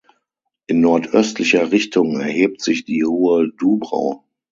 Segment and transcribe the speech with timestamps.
[0.65, 4.25] In nordöstlicher Richtung erhebt sich die Hohe Dubrau.